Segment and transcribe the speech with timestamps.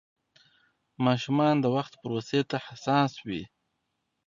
[1.05, 3.43] ماشومان د وخت پروسې ته حساس وي.